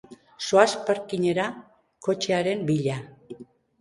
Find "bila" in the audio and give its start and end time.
2.71-2.97